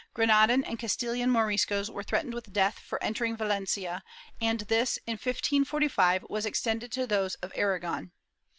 [0.15, 4.01] Granadan and Cas tilian Moriscos were threatened with death for entering Valencia
[4.41, 8.11] and this, in 1545, was extended to those of Aragon.